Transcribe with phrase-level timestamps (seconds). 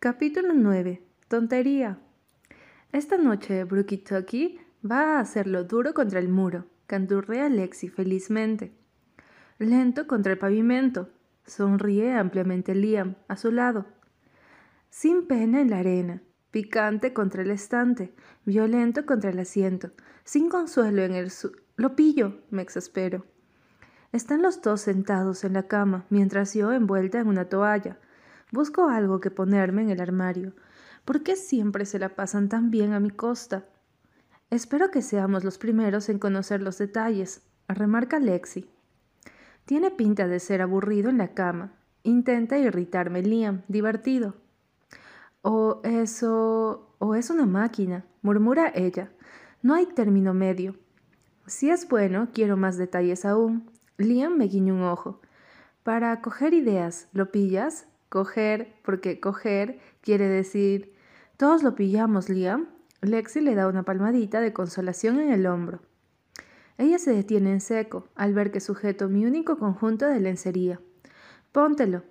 [0.00, 1.02] Capítulo 9.
[1.26, 1.98] Tontería.
[2.92, 8.72] Esta noche Brookie Tucky va a hacerlo duro contra el muro, canturrea Lexi felizmente.
[9.58, 11.08] Lento contra el pavimento,
[11.44, 13.86] sonríe ampliamente Liam a su lado.
[14.88, 16.22] Sin pena en la arena,
[16.52, 19.90] picante contra el estante, violento contra el asiento,
[20.22, 23.26] sin consuelo en el su Lo pillo, me exaspero.
[24.12, 27.98] Están los dos sentados en la cama, mientras yo envuelta en una toalla
[28.50, 30.54] Busco algo que ponerme en el armario.
[31.04, 33.66] ¿Por qué siempre se la pasan tan bien a mi costa?
[34.50, 38.70] Espero que seamos los primeros en conocer los detalles, remarca Lexi.
[39.66, 41.74] Tiene pinta de ser aburrido en la cama.
[42.02, 44.36] Intenta irritarme Liam, divertido.
[45.42, 46.94] O eso...
[46.98, 49.10] o es una máquina, murmura ella.
[49.60, 50.76] No hay término medio.
[51.46, 53.70] Si es bueno, quiero más detalles aún.
[53.98, 55.20] Liam me guiña un ojo.
[55.82, 57.87] Para coger ideas, ¿lo pillas?
[58.08, 60.94] Coger, porque coger quiere decir,
[61.36, 62.68] todos lo pillamos, Liam.
[63.00, 65.80] Lexi le da una palmadita de consolación en el hombro.
[66.78, 70.80] Ella se detiene en seco al ver que sujeto mi único conjunto de lencería.
[71.52, 72.02] Póntelo.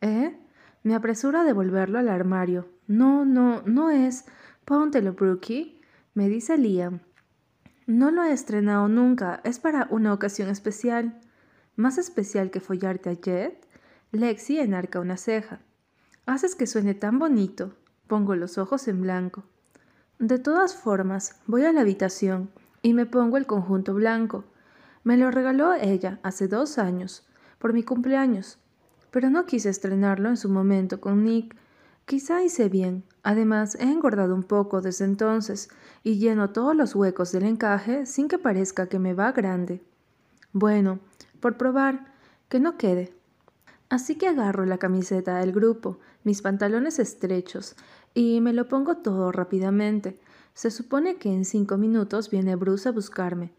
[0.00, 0.36] ¿Eh?
[0.82, 2.68] Me apresuro a devolverlo al armario.
[2.86, 4.24] No, no, no es.
[4.64, 5.80] Póntelo, Brookie,
[6.14, 7.00] me dice Liam.
[7.86, 11.20] No lo he estrenado nunca, es para una ocasión especial.
[11.76, 13.65] ¿Más especial que follarte a Jet?
[14.20, 15.60] Lexi enarca una ceja.
[16.26, 17.74] Haces que suene tan bonito.
[18.06, 19.44] Pongo los ojos en blanco.
[20.18, 22.50] De todas formas, voy a la habitación
[22.82, 24.44] y me pongo el conjunto blanco.
[25.04, 27.26] Me lo regaló ella hace dos años,
[27.58, 28.58] por mi cumpleaños,
[29.10, 31.56] pero no quise estrenarlo en su momento con Nick.
[32.06, 33.04] Quizá hice bien.
[33.22, 35.68] Además, he engordado un poco desde entonces
[36.04, 39.82] y lleno todos los huecos del encaje sin que parezca que me va grande.
[40.52, 41.00] Bueno,
[41.40, 42.14] por probar,
[42.48, 43.15] que no quede.
[43.88, 47.76] Así que agarro la camiseta del grupo, mis pantalones estrechos,
[48.14, 50.18] y me lo pongo todo rápidamente.
[50.54, 53.52] Se supone que en cinco minutos viene Bruce a buscarme.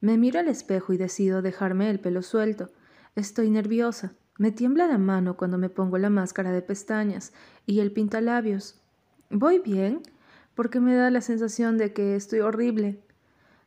[0.00, 2.70] Me miro al espejo y decido dejarme el pelo suelto.
[3.14, 4.12] Estoy nerviosa.
[4.38, 7.32] Me tiembla la mano cuando me pongo la máscara de pestañas
[7.66, 8.80] y el pintalabios.
[9.30, 10.00] ¿Voy bien?
[10.54, 13.00] Porque me da la sensación de que estoy horrible.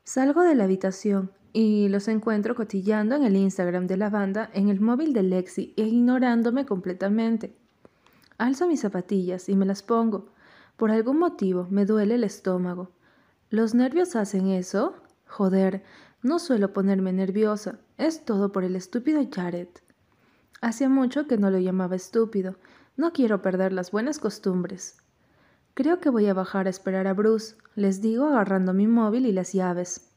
[0.04, 4.70] Salgo de la habitación y los encuentro cotillando en el Instagram de la banda en
[4.70, 7.58] el móvil de Lexi e ignorándome completamente.
[8.38, 10.28] Alzo mis zapatillas y me las pongo.
[10.76, 12.92] Por algún motivo me duele el estómago.
[13.50, 14.98] ¿Los nervios hacen eso?
[15.26, 15.82] Joder,
[16.22, 17.80] no suelo ponerme nerviosa.
[17.98, 19.70] Es todo por el estúpido Jared.
[20.62, 22.58] Hacía mucho que no lo llamaba estúpido.
[22.98, 24.98] No quiero perder las buenas costumbres.
[25.74, 29.32] Creo que voy a bajar a esperar a Bruce, les digo agarrando mi móvil y
[29.32, 30.14] las llaves.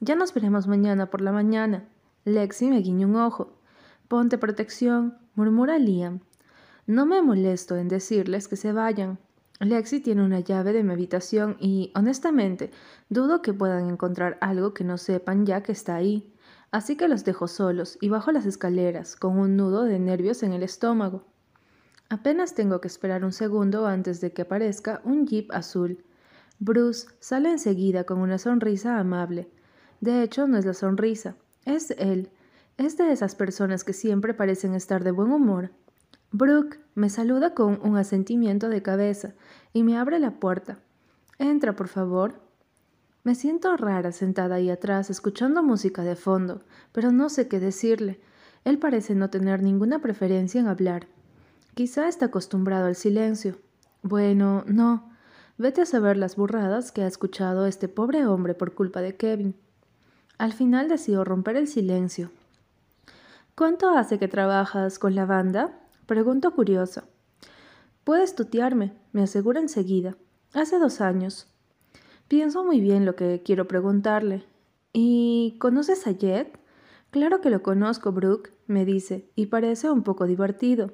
[0.00, 1.88] Ya nos veremos mañana por la mañana.
[2.24, 3.52] Lexi me guiñó un ojo.
[4.08, 6.20] Ponte protección, murmura Liam.
[6.86, 9.18] No me molesto en decirles que se vayan.
[9.60, 12.70] Lexi tiene una llave de mi habitación y, honestamente,
[13.08, 16.34] dudo que puedan encontrar algo que no sepan ya que está ahí.
[16.70, 20.52] Así que los dejo solos y bajo las escaleras, con un nudo de nervios en
[20.52, 21.24] el estómago.
[22.10, 26.04] Apenas tengo que esperar un segundo antes de que aparezca un jeep azul.
[26.58, 29.48] Bruce sale enseguida con una sonrisa amable.
[30.04, 31.34] De hecho, no es la sonrisa,
[31.64, 32.28] es él.
[32.76, 35.70] Es de esas personas que siempre parecen estar de buen humor.
[36.30, 39.32] Brooke me saluda con un asentimiento de cabeza
[39.72, 40.76] y me abre la puerta.
[41.38, 42.34] Entra, por favor.
[43.22, 46.60] Me siento rara sentada ahí atrás, escuchando música de fondo,
[46.92, 48.20] pero no sé qué decirle.
[48.64, 51.06] Él parece no tener ninguna preferencia en hablar.
[51.72, 53.56] Quizá está acostumbrado al silencio.
[54.02, 55.10] Bueno, no.
[55.56, 59.56] Vete a saber las burradas que ha escuchado este pobre hombre por culpa de Kevin.
[60.38, 62.30] Al final decido romper el silencio.
[63.54, 65.78] ¿Cuánto hace que trabajas con la banda?
[66.06, 67.04] Pregunto curiosa.
[68.02, 70.16] Puedes tutearme, me asegura enseguida.
[70.52, 71.46] Hace dos años.
[72.26, 74.44] Pienso muy bien lo que quiero preguntarle.
[74.92, 76.58] ¿Y conoces a Jet?
[77.10, 80.90] Claro que lo conozco, Brooke, me dice, y parece un poco divertido.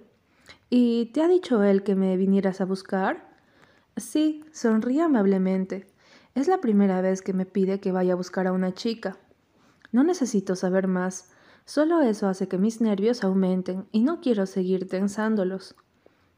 [0.69, 3.31] ¿Y te ha dicho él que me vinieras a buscar?
[3.97, 5.87] Sí, sonríe amablemente.
[6.35, 9.17] Es la primera vez que me pide que vaya a buscar a una chica.
[9.93, 11.31] No necesito saber más,
[11.65, 15.75] solo eso hace que mis nervios aumenten y no quiero seguir tensándolos.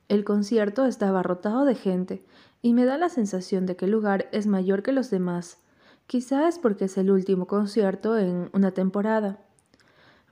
[0.08, 2.25] El concierto está abarrotado de gente
[2.60, 5.58] y me da la sensación de que el lugar es mayor que los demás.
[6.06, 9.40] Quizá es porque es el último concierto en una temporada.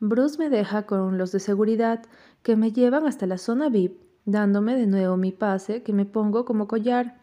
[0.00, 2.02] Bruce me deja con los de seguridad
[2.42, 6.44] que me llevan hasta la zona VIP, dándome de nuevo mi pase que me pongo
[6.44, 7.20] como collar.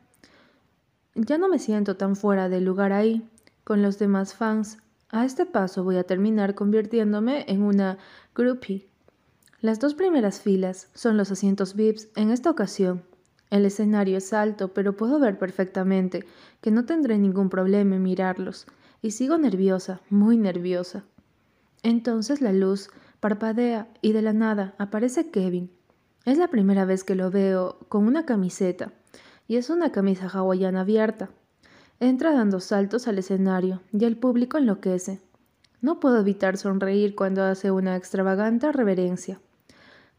[1.15, 3.27] Ya no me siento tan fuera del lugar ahí,
[3.63, 4.77] con los demás fans,
[5.09, 7.97] a este paso voy a terminar convirtiéndome en una
[8.35, 8.87] groupie.
[9.61, 13.03] Las dos primeras filas son los asientos VIPs en esta ocasión.
[13.49, 16.25] El escenario es alto, pero puedo ver perfectamente
[16.61, 18.67] que no tendré ningún problema en mirarlos,
[19.01, 21.05] y sigo nerviosa, muy nerviosa.
[21.81, 22.89] Entonces la luz
[23.19, 25.71] parpadea y de la nada aparece Kevin.
[26.25, 28.91] Es la primera vez que lo veo con una camiseta,
[29.47, 31.29] y es una camisa hawaiana abierta.
[31.99, 35.19] Entra dando saltos al escenario y el público enloquece.
[35.81, 39.39] No puedo evitar sonreír cuando hace una extravagante reverencia.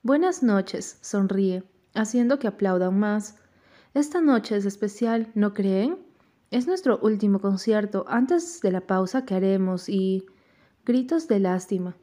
[0.03, 1.65] Buenas noches, sonríe
[1.95, 3.37] haciendo que aplaudan más.
[3.95, 5.99] Esta noche es especial, ¿no creen?
[6.51, 10.27] Es nuestro último concierto antes de la pausa que haremos y...
[10.85, 11.97] gritos de lástima.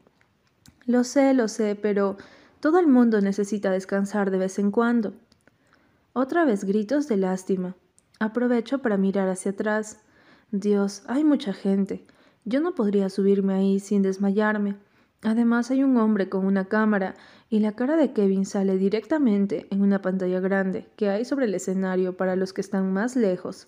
[0.85, 2.17] Lo sé, lo sé, pero
[2.59, 5.13] todo el mundo necesita descansar de vez en cuando.
[6.13, 7.75] Otra vez gritos de lástima.
[8.19, 9.99] Aprovecho para mirar hacia atrás.
[10.51, 12.05] Dios, hay mucha gente.
[12.45, 14.75] Yo no podría subirme ahí sin desmayarme.
[15.23, 17.15] Además hay un hombre con una cámara
[17.49, 21.55] y la cara de Kevin sale directamente en una pantalla grande que hay sobre el
[21.55, 23.67] escenario para los que están más lejos.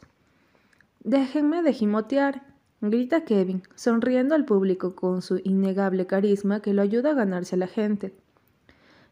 [1.04, 2.44] Déjenme de gimotear,
[2.82, 7.60] grita Kevin, sonriendo al público con su innegable carisma que lo ayuda a ganarse a
[7.60, 8.14] la gente.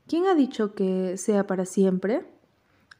[0.07, 2.25] ¿Quién ha dicho que sea para siempre?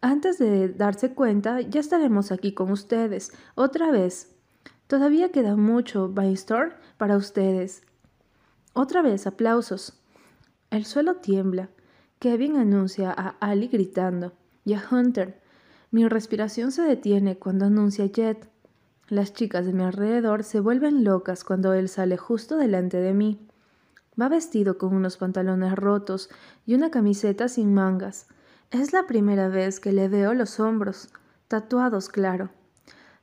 [0.06, 4.36] Antes de darse cuenta, ya estaremos aquí con ustedes, otra vez.
[4.86, 7.82] Todavía queda mucho, Store, para ustedes.
[8.74, 10.00] Otra vez aplausos.
[10.70, 11.70] El suelo tiembla.
[12.20, 15.42] Kevin anuncia a Ali gritando y a Hunter.
[15.90, 18.48] Mi respiración se detiene cuando anuncia Jet.
[19.08, 23.40] Las chicas de mi alrededor se vuelven locas cuando él sale justo delante de mí.
[24.22, 26.30] Va vestido con unos pantalones rotos
[26.64, 28.28] y una camiseta sin mangas.
[28.78, 31.08] Es la primera vez que le veo los hombros,
[31.48, 32.50] tatuados, claro.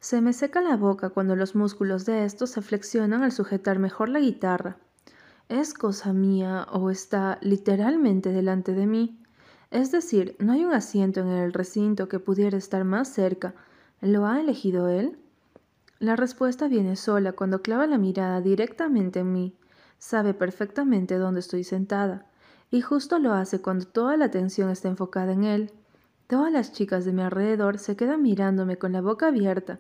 [0.00, 4.08] Se me seca la boca cuando los músculos de estos se flexionan al sujetar mejor
[4.08, 4.78] la guitarra.
[5.50, 9.22] ¿Es cosa mía o está literalmente delante de mí?
[9.70, 13.54] Es decir, no hay un asiento en el recinto que pudiera estar más cerca.
[14.00, 15.18] ¿Lo ha elegido él?
[15.98, 19.54] La respuesta viene sola cuando clava la mirada directamente en mí.
[19.98, 22.24] Sabe perfectamente dónde estoy sentada,
[22.72, 25.70] y justo lo hace cuando toda la atención está enfocada en él.
[26.26, 29.78] Todas las chicas de mi alrededor se quedan mirándome con la boca abierta.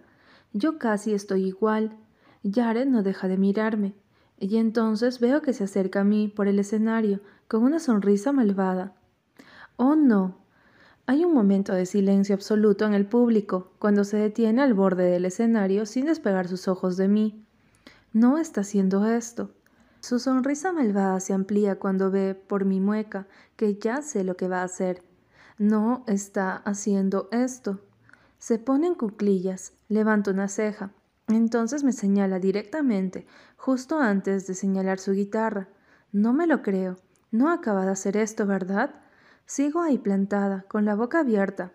[0.52, 1.96] Yo casi estoy igual.
[2.44, 3.94] Jared no deja de mirarme
[4.38, 8.92] y entonces veo que se acerca a mí por el escenario con una sonrisa malvada.
[9.76, 10.36] Oh no.
[11.06, 15.24] Hay un momento de silencio absoluto en el público cuando se detiene al borde del
[15.24, 17.42] escenario sin despegar sus ojos de mí.
[18.12, 19.50] No está haciendo esto.
[20.02, 24.48] Su sonrisa malvada se amplía cuando ve por mi mueca que ya sé lo que
[24.48, 25.04] va a hacer.
[25.58, 27.78] No está haciendo esto.
[28.36, 30.90] Se pone en cuclillas, levanta una ceja,
[31.28, 35.68] entonces me señala directamente, justo antes de señalar su guitarra.
[36.10, 36.96] No me lo creo.
[37.30, 38.96] No acaba de hacer esto, ¿verdad?
[39.46, 41.74] Sigo ahí plantada, con la boca abierta.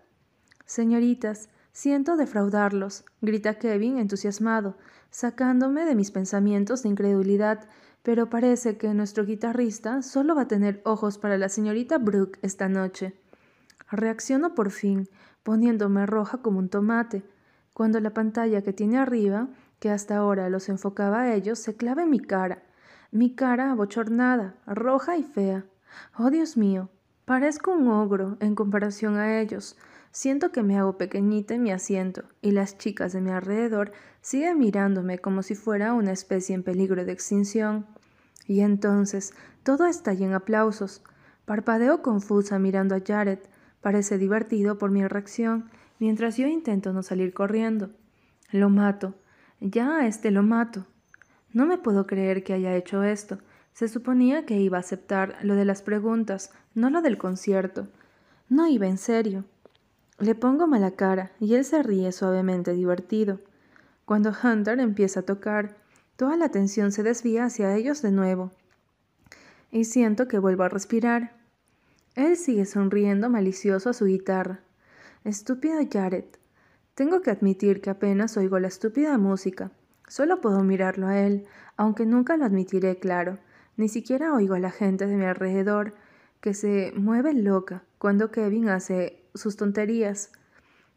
[0.66, 4.76] Señoritas, siento defraudarlos, grita Kevin entusiasmado,
[5.10, 7.66] sacándome de mis pensamientos de incredulidad,
[8.02, 12.68] pero parece que nuestro guitarrista solo va a tener ojos para la señorita Brooke esta
[12.68, 13.14] noche.
[13.90, 15.08] Reacciono por fin,
[15.42, 17.22] poniéndome roja como un tomate
[17.78, 22.02] cuando la pantalla que tiene arriba, que hasta ahora los enfocaba a ellos, se clava
[22.02, 22.64] en mi cara,
[23.12, 25.64] mi cara abochornada, roja y fea.
[26.18, 26.90] Oh Dios mío,
[27.24, 29.76] parezco un ogro en comparación a ellos.
[30.10, 34.58] Siento que me hago pequeñita en mi asiento, y las chicas de mi alrededor siguen
[34.58, 37.86] mirándome como si fuera una especie en peligro de extinción.
[38.46, 41.02] Y entonces todo estalla en aplausos.
[41.44, 43.38] Parpadeo confusa mirando a Jared.
[43.80, 47.90] Parece divertido por mi reacción mientras yo intento no salir corriendo.
[48.50, 49.14] Lo mato.
[49.60, 50.86] Ya a este lo mato.
[51.52, 53.38] No me puedo creer que haya hecho esto.
[53.72, 57.88] Se suponía que iba a aceptar lo de las preguntas, no lo del concierto.
[58.48, 59.44] No iba en serio.
[60.20, 63.38] Le pongo mala cara y él se ríe suavemente divertido.
[64.04, 65.76] Cuando Hunter empieza a tocar,
[66.16, 68.50] toda la atención se desvía hacia ellos de nuevo.
[69.70, 71.36] Y siento que vuelvo a respirar.
[72.16, 74.60] Él sigue sonriendo malicioso a su guitarra.
[75.22, 76.24] Estúpido Jared.
[76.94, 79.70] Tengo que admitir que apenas oigo la estúpida música.
[80.08, 81.46] Solo puedo mirarlo a él,
[81.76, 83.38] aunque nunca lo admitiré, claro.
[83.76, 85.94] Ni siquiera oigo a la gente de mi alrededor,
[86.40, 90.32] que se mueve loca cuando Kevin hace sus tonterías.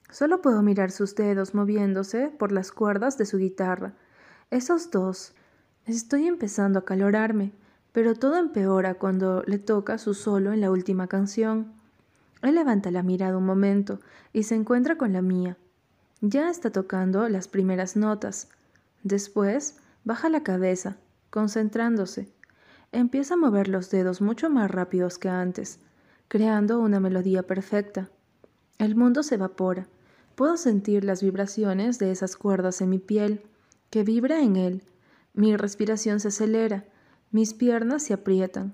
[0.10, 3.94] Solo puedo mirar sus dedos moviéndose por las cuerdas de su guitarra.
[4.50, 5.34] Esos dos.
[5.86, 7.54] Estoy empezando a calorarme,
[7.94, 11.72] pero todo empeora cuando le toca su solo en la última canción.
[12.42, 14.00] Él levanta la mirada un momento
[14.34, 15.58] y se encuentra con la mía.
[16.22, 18.50] Ya está tocando las primeras notas.
[19.04, 20.98] Después baja la cabeza,
[21.30, 22.32] concentrándose.
[22.92, 25.80] Empieza a mover los dedos mucho más rápidos que antes,
[26.28, 28.10] creando una melodía perfecta.
[28.82, 29.88] El mundo se evapora.
[30.34, 33.44] Puedo sentir las vibraciones de esas cuerdas en mi piel,
[33.92, 34.82] que vibra en él.
[35.36, 36.86] Mi respiración se acelera,
[37.30, 38.74] mis piernas se aprietan.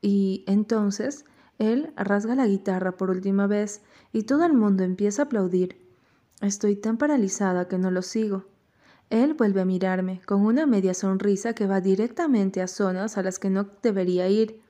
[0.00, 1.24] Y entonces
[1.58, 5.84] él rasga la guitarra por última vez y todo el mundo empieza a aplaudir.
[6.40, 8.44] Estoy tan paralizada que no lo sigo.
[9.08, 13.40] Él vuelve a mirarme con una media sonrisa que va directamente a zonas a las
[13.40, 14.62] que no debería ir.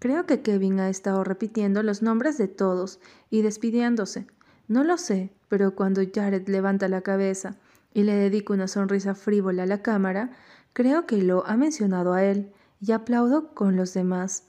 [0.00, 4.26] Creo que Kevin ha estado repitiendo los nombres de todos y despidiéndose.
[4.66, 7.58] No lo sé, pero cuando Jared levanta la cabeza
[7.92, 10.30] y le dedica una sonrisa frívola a la cámara,
[10.72, 14.44] creo que lo ha mencionado a él y aplaudo con los demás.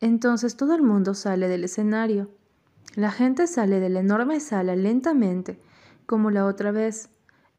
[0.00, 2.28] Entonces todo el mundo sale del escenario.
[2.96, 5.60] La gente sale de la enorme sala lentamente,
[6.06, 7.10] como la otra vez.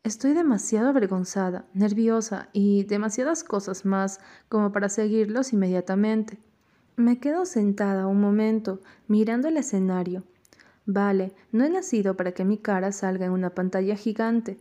[0.03, 6.39] Estoy demasiado avergonzada, nerviosa y demasiadas cosas más como para seguirlos inmediatamente.
[6.99, 10.23] Me quedo sentada un momento, mirando el escenario.
[10.87, 14.57] Vale, no he nacido para que mi cara salga en una pantalla gigante.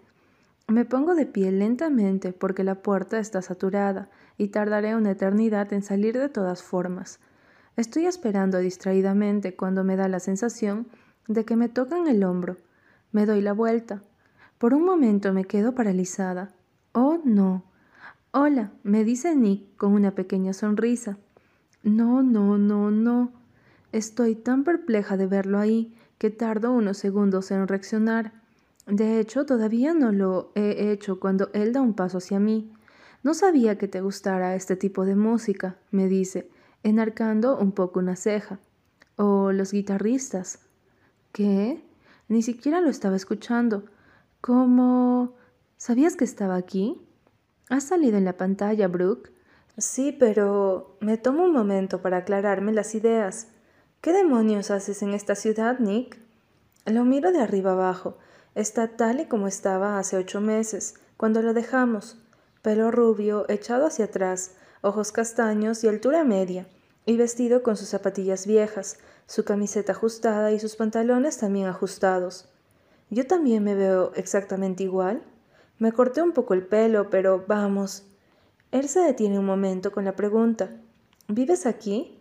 [0.69, 5.81] Me pongo de pie lentamente porque la puerta está saturada y tardaré una eternidad en
[5.81, 7.21] salir de todas formas.
[7.75, 10.89] Estoy esperando distraídamente cuando me da la sensación
[11.29, 12.59] de que me tocan el hombro.
[13.13, 14.03] Me doy la vuelta.
[14.59, 16.53] Por un momento me quedo paralizada.
[16.93, 17.65] Oh, no.
[18.33, 21.17] Hola, me dice Nick con una pequeña sonrisa.
[21.87, 23.33] No, no, no, no.
[23.93, 28.33] Estoy tan perpleja de verlo ahí que tardo unos segundos en reaccionar.
[28.89, 32.73] De hecho, todavía no lo he hecho cuando él da un paso hacia mí.
[33.23, 36.51] No sabía que te gustara este tipo de música, me dice,
[36.83, 38.59] enarcando un poco una ceja.
[39.15, 40.59] O los guitarristas.
[41.31, 41.85] ¿Qué?
[42.27, 43.85] Ni siquiera lo estaba escuchando.
[44.41, 45.35] ¿Cómo?
[45.77, 47.01] ¿Sabías que estaba aquí?
[47.69, 49.36] ¿Has salido en la pantalla, Brooke?
[49.79, 53.49] Sí, pero me tomo un momento para aclararme las ideas.
[54.01, 56.19] ¿Qué demonios haces en esta ciudad, Nick?
[56.87, 58.17] Lo miro de arriba abajo.
[58.55, 62.17] Está tal y como estaba hace ocho meses, cuando lo dejamos.
[62.63, 66.67] Pelo rubio, echado hacia atrás, ojos castaños y altura media
[67.05, 72.49] y vestido con sus zapatillas viejas, su camiseta ajustada y sus pantalones también ajustados.
[73.11, 75.23] Yo también me veo exactamente igual.
[75.79, 78.07] Me corté un poco el pelo, pero vamos.
[78.73, 80.71] Él se detiene un momento con la pregunta.
[81.29, 82.19] ¿Vives aquí?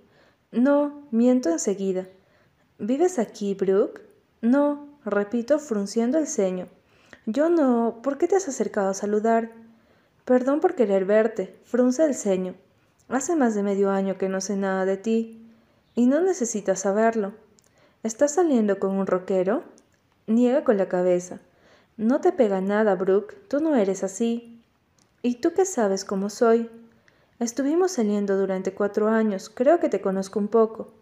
[0.51, 2.07] No, miento enseguida.
[2.77, 4.01] ¿Vives aquí, Brooke?
[4.41, 6.67] No, repito, frunciendo el ceño.
[7.25, 7.99] Yo no.
[8.03, 9.51] ¿Por qué te has acercado a saludar?
[10.25, 12.55] Perdón por querer verte, frunce el ceño.
[13.09, 15.47] Hace más de medio año que no sé nada de ti,
[15.93, 17.33] y no necesitas saberlo.
[18.03, 19.63] ¿Estás saliendo con un rockero?
[20.27, 21.39] Niega con la cabeza.
[21.97, 24.54] No te pega nada, Brooke, tú no eres así.
[25.25, 26.69] ¿Y tú qué sabes cómo soy?
[27.39, 30.93] Estuvimos saliendo durante cuatro años, creo que te conozco un poco.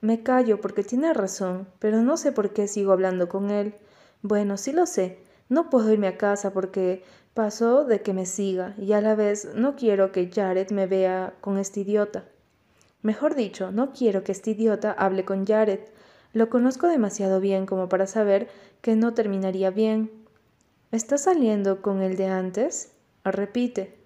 [0.00, 3.76] Me callo porque tiene razón, pero no sé por qué sigo hablando con él.
[4.20, 5.20] Bueno, sí lo sé.
[5.48, 7.04] No puedo irme a casa porque
[7.34, 11.32] Paso de que me siga y a la vez no quiero que Jared me vea
[11.40, 12.24] con este idiota.
[13.00, 15.78] Mejor dicho, no quiero que este idiota hable con Jared.
[16.32, 18.48] Lo conozco demasiado bien como para saber
[18.80, 20.10] que no terminaría bien.
[20.90, 22.92] ¿Estás saliendo con el de antes?
[23.30, 23.98] Repite.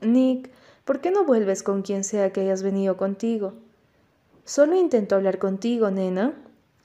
[0.00, 0.50] Nick,
[0.84, 3.54] ¿por qué no vuelves con quien sea que hayas venido contigo?
[4.44, 6.34] Solo intento hablar contigo, nena.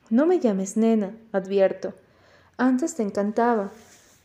[0.09, 1.93] No me llames nena, advierto.
[2.57, 3.71] Antes te encantaba.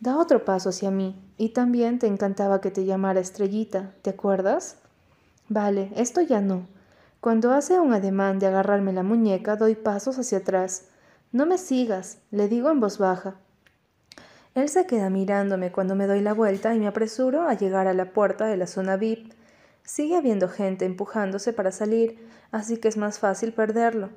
[0.00, 1.16] Da otro paso hacia mí.
[1.38, 4.76] Y también te encantaba que te llamara estrellita, ¿te acuerdas?
[5.48, 6.66] Vale, esto ya no.
[7.20, 10.88] Cuando hace un ademán de agarrarme la muñeca, doy pasos hacia atrás.
[11.30, 13.36] No me sigas, le digo en voz baja.
[14.54, 17.94] Él se queda mirándome cuando me doy la vuelta y me apresuro a llegar a
[17.94, 19.32] la puerta de la zona VIP.
[19.82, 22.18] Sigue habiendo gente empujándose para salir,
[22.50, 24.10] así que es más fácil perderlo.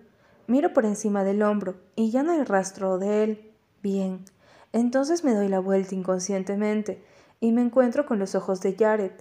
[0.48, 3.51] Miro por encima del hombro y ya no hay rastro de él.
[3.82, 4.25] Bien.
[4.74, 7.01] Entonces me doy la vuelta inconscientemente
[7.39, 9.12] y me encuentro con los ojos de Jared.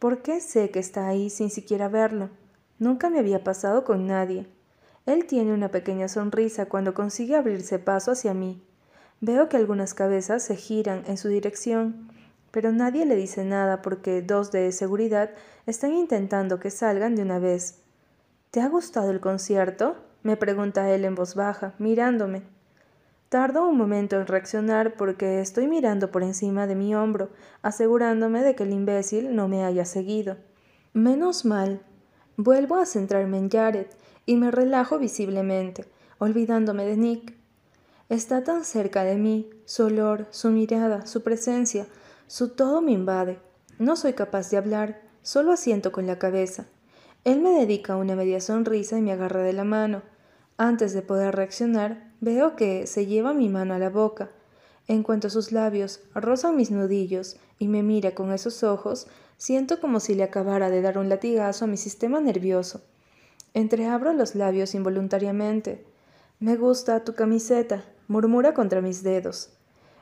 [0.00, 2.28] ¿Por qué sé que está ahí sin siquiera verlo?
[2.80, 4.48] Nunca me había pasado con nadie.
[5.06, 8.60] Él tiene una pequeña sonrisa cuando consigue abrirse paso hacia mí.
[9.26, 12.10] Veo que algunas cabezas se giran en su dirección,
[12.50, 15.30] pero nadie le dice nada porque dos de seguridad
[15.64, 17.80] están intentando que salgan de una vez.
[18.50, 19.96] ¿Te ha gustado el concierto?
[20.22, 22.42] me pregunta él en voz baja, mirándome.
[23.30, 27.30] Tardo un momento en reaccionar porque estoy mirando por encima de mi hombro,
[27.62, 30.36] asegurándome de que el imbécil no me haya seguido.
[30.92, 31.80] Menos mal.
[32.36, 33.86] Vuelvo a centrarme en Jared
[34.26, 35.86] y me relajo visiblemente,
[36.18, 37.43] olvidándome de Nick.
[38.14, 41.88] Está tan cerca de mí, su olor, su mirada, su presencia,
[42.28, 43.40] su todo me invade.
[43.80, 46.66] No soy capaz de hablar, solo asiento con la cabeza.
[47.24, 50.02] Él me dedica una media sonrisa y me agarra de la mano.
[50.56, 54.30] Antes de poder reaccionar, Veo que se lleva mi mano a la boca.
[54.86, 59.98] En cuanto sus labios rozan mis nudillos y me mira con esos ojos, siento como
[59.98, 62.80] si le acabara de dar un latigazo a mi sistema nervioso.
[63.54, 65.84] Entreabro los labios involuntariamente.
[66.38, 69.50] Me gusta tu camiseta, murmura contra mis dedos.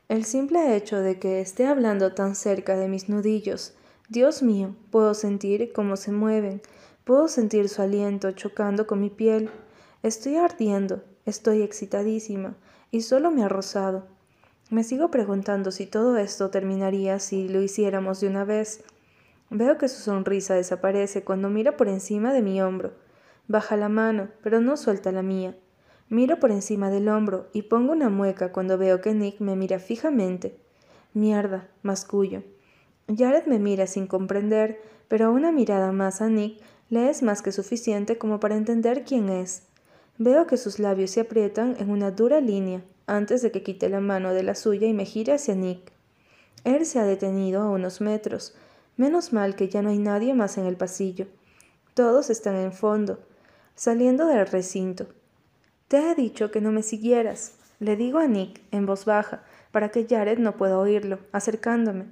[0.09, 3.75] El simple hecho de que esté hablando tan cerca de mis nudillos,
[4.09, 6.61] Dios mío, puedo sentir cómo se mueven,
[7.05, 9.51] puedo sentir su aliento chocando con mi piel.
[10.03, 12.57] Estoy ardiendo, estoy excitadísima,
[12.91, 14.07] y solo me ha rozado.
[14.71, 18.83] Me sigo preguntando si todo esto terminaría si lo hiciéramos de una vez.
[19.51, 22.93] Veo que su sonrisa desaparece cuando mira por encima de mi hombro.
[23.49, 25.57] Baja la mano, pero no suelta la mía.
[26.13, 29.79] Miro por encima del hombro y pongo una mueca cuando veo que Nick me mira
[29.79, 30.55] fijamente.
[31.15, 32.43] Mierda, mascullo.
[33.09, 34.79] Jared me mira sin comprender,
[35.09, 39.31] pero una mirada más a Nick le es más que suficiente como para entender quién
[39.31, 39.63] es.
[40.19, 44.01] Veo que sus labios se aprietan en una dura línea antes de que quite la
[44.01, 45.93] mano de la suya y me gire hacia Nick.
[46.65, 48.55] Él se ha detenido a unos metros.
[48.99, 51.27] Menos mal que ya no hay nadie más en el pasillo.
[51.95, 53.19] Todos están en fondo,
[53.77, 55.07] saliendo del recinto.
[55.93, 59.91] Te he dicho que no me siguieras, le digo a Nick en voz baja, para
[59.91, 62.07] que Jared no pueda oírlo, acercándome.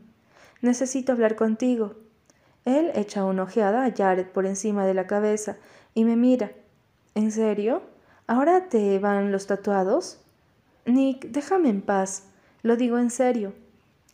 [0.61, 1.95] Necesito hablar contigo.
[2.67, 5.57] Él echa una ojeada a Jared por encima de la cabeza
[5.95, 6.53] y me mira.
[7.15, 7.81] ¿En serio?
[8.27, 10.21] ¿Ahora te van los tatuados?
[10.85, 12.25] Nick, déjame en paz.
[12.63, 13.55] Lo digo en serio.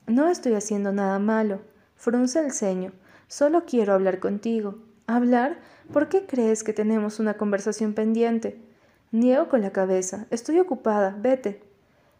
[0.06, 1.58] No estoy haciendo nada malo.
[1.96, 2.92] Frunce el ceño.
[3.26, 4.78] Solo quiero hablar contigo.
[5.08, 5.58] ¿Hablar?
[5.92, 8.64] ¿Por qué crees que tenemos una conversación pendiente?
[9.12, 10.26] Niego con la cabeza.
[10.30, 11.16] Estoy ocupada.
[11.18, 11.62] Vete.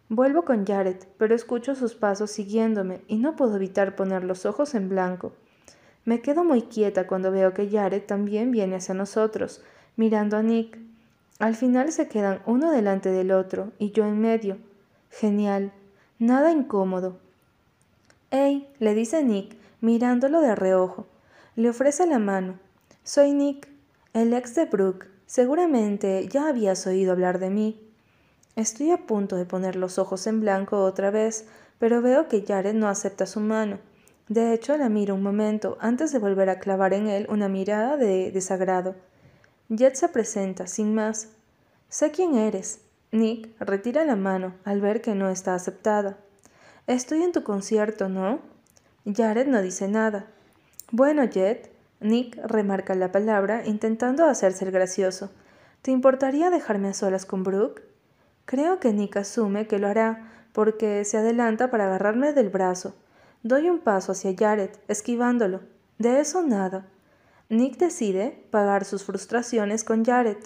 [0.09, 4.73] Vuelvo con Jared, pero escucho sus pasos siguiéndome y no puedo evitar poner los ojos
[4.73, 5.33] en blanco.
[6.05, 9.61] Me quedo muy quieta cuando veo que Jared también viene hacia nosotros,
[9.97, 10.79] mirando a Nick.
[11.39, 14.57] Al final se quedan uno delante del otro y yo en medio.
[15.11, 15.73] Genial.
[16.19, 17.17] Nada incómodo.
[18.31, 18.69] ¡Ey!
[18.79, 21.05] le dice Nick, mirándolo de reojo.
[21.57, 22.57] Le ofrece la mano.
[23.03, 23.67] Soy Nick,
[24.13, 25.16] el ex de Brooke.
[25.27, 27.79] Seguramente ya habías oído hablar de mí.
[28.55, 31.45] Estoy a punto de poner los ojos en blanco otra vez,
[31.79, 33.77] pero veo que Jared no acepta su mano.
[34.29, 37.97] De hecho, la miro un momento antes de volver a clavar en él una mirada
[37.97, 38.95] de desagrado.
[39.69, 41.27] Jet se presenta, sin más.
[41.89, 42.79] Sé quién eres.
[43.11, 46.17] Nick retira la mano al ver que no está aceptada.
[46.87, 48.39] Estoy en tu concierto, ¿no?
[49.05, 50.27] Jared no dice nada.
[50.91, 55.31] Bueno, Jet, Nick remarca la palabra, intentando hacerse el gracioso.
[55.81, 57.81] ¿Te importaría dejarme a solas con Brooke?
[58.45, 62.95] Creo que Nick asume que lo hará, porque se adelanta para agarrarme del brazo.
[63.43, 65.61] Doy un paso hacia Jared, esquivándolo.
[65.97, 66.87] De eso nada.
[67.49, 70.37] Nick decide pagar sus frustraciones con Jared.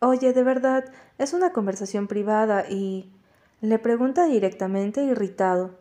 [0.00, 0.84] Oye, de verdad,
[1.18, 3.12] es una conversación privada y...
[3.60, 5.78] Le pregunta directamente irritado.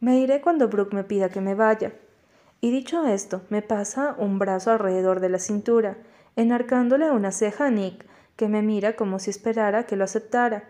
[0.00, 1.94] Me iré cuando Brooke me pida que me vaya.
[2.60, 5.96] Y dicho esto, me pasa un brazo alrededor de la cintura,
[6.34, 8.04] enarcándole una ceja a Nick,
[8.36, 10.64] que me mira como si esperara que lo aceptara.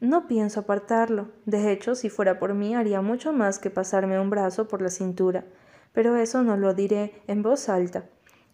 [0.00, 1.28] No pienso apartarlo.
[1.46, 4.90] De hecho, si fuera por mí, haría mucho más que pasarme un brazo por la
[4.90, 5.44] cintura.
[5.94, 8.04] Pero eso no lo diré en voz alta.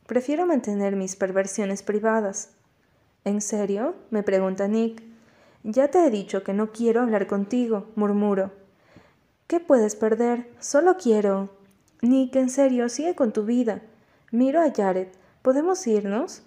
[0.06, 2.50] Prefiero mantener mis perversiones privadas.
[3.24, 3.96] ¿En serio?
[4.10, 5.02] me pregunta Nick.
[5.64, 8.52] Ya te he dicho que no quiero hablar contigo, murmuro.
[9.46, 10.48] ¿Qué puedes perder?
[10.60, 11.61] Solo quiero.
[12.02, 13.80] Nick, en serio, sigue con tu vida.
[14.32, 15.06] Miro a Jared.
[15.40, 16.42] ¿Podemos irnos?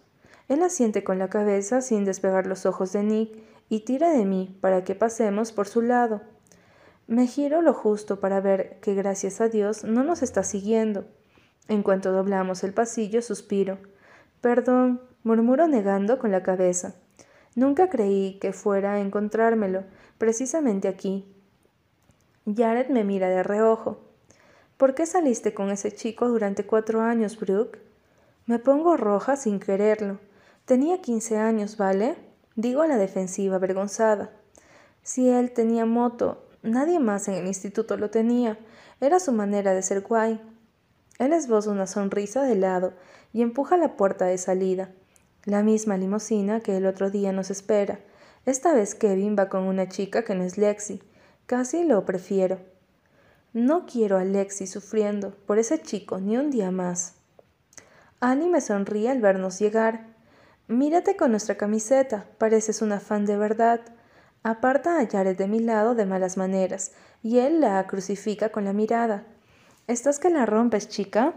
[0.50, 3.38] Él asiente con la cabeza sin despegar los ojos de Nick
[3.70, 6.22] y tira de mí para que pasemos por su lado.
[7.08, 11.06] Me giro lo justo para ver que gracias a Dios no nos está siguiendo.
[11.70, 13.78] En cuanto doblamos el pasillo, suspiro.
[14.42, 16.96] Perdón, murmuro negando con la cabeza.
[17.56, 19.86] Nunca creí que fuera a encontrármelo,
[20.18, 21.34] precisamente aquí.
[22.46, 24.05] Jared me mira de reojo.
[24.78, 27.80] ¿Por qué saliste con ese chico durante cuatro años, Brooke?
[28.46, 30.20] Me pongo roja sin quererlo.
[30.66, 32.18] Tenía quince años, ¿vale?
[32.58, 34.32] Digo a la defensiva, avergonzada.
[35.02, 38.60] Si él tenía moto, nadie más en el instituto lo tenía.
[39.00, 40.42] Era su manera de ser guay.
[41.20, 42.92] Él esboza una sonrisa de lado
[43.32, 44.92] y empuja la puerta de salida.
[45.46, 48.02] La misma limusina que el otro día nos espera.
[48.46, 51.02] Esta vez Kevin va con una chica que no es Lexi.
[51.46, 52.75] Casi lo prefiero.
[53.56, 57.14] No quiero a Lexi sufriendo por ese chico ni un día más.
[58.20, 60.08] Annie me sonríe al vernos llegar.
[60.68, 63.80] Mírate con nuestra camiseta, pareces una fan de verdad.
[64.44, 66.92] Aparta a Jared de mi lado de malas maneras,
[67.24, 69.24] y él la crucifica con la mirada.
[69.88, 71.34] ¿Estás que la rompes, chica?